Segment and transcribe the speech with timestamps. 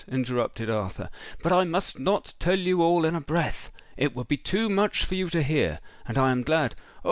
[0.07, 1.11] interrupted Arthur.
[1.43, 5.13] "But I must not tell you all in a breath—it would be too much for
[5.13, 6.83] you to hear:—and I am glad—Oh!